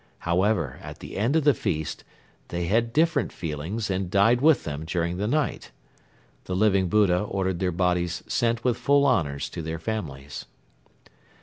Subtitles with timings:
[0.25, 2.03] However, at the end of the feast,
[2.47, 5.69] they had different feelings and died with them during the night.
[6.45, 10.45] The Living Buddha ordered their bodies sent with full honors to their families.